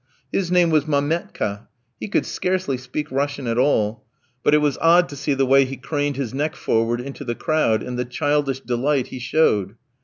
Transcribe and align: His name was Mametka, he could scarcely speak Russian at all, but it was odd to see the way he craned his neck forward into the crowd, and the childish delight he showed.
His 0.31 0.49
name 0.51 0.71
was 0.71 0.87
Mametka, 0.87 1.67
he 1.99 2.07
could 2.07 2.25
scarcely 2.25 2.75
speak 2.75 3.11
Russian 3.11 3.45
at 3.45 3.59
all, 3.59 4.03
but 4.41 4.55
it 4.55 4.57
was 4.57 4.79
odd 4.81 5.07
to 5.09 5.15
see 5.15 5.35
the 5.35 5.45
way 5.45 5.63
he 5.63 5.77
craned 5.77 6.15
his 6.17 6.33
neck 6.33 6.55
forward 6.55 6.99
into 6.99 7.23
the 7.23 7.35
crowd, 7.35 7.83
and 7.83 7.99
the 7.99 8.03
childish 8.05 8.61
delight 8.61 9.09
he 9.09 9.19
showed. 9.19 9.75